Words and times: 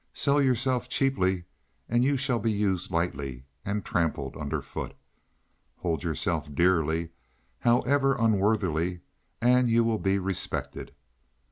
Sell 0.15 0.41
yourself 0.41 0.89
cheaply 0.89 1.43
and 1.87 2.03
you 2.03 2.17
shall 2.17 2.39
be 2.39 2.51
used 2.51 2.89
lightly 2.89 3.45
and 3.63 3.85
trampled 3.85 4.35
under 4.35 4.59
foot. 4.59 4.95
Hold 5.75 6.03
yourself 6.03 6.51
dearly, 6.55 7.11
however 7.59 8.15
unworthily, 8.17 9.01
and 9.43 9.69
you 9.69 9.83
will 9.83 9.99
be 9.99 10.17
respected. 10.17 10.95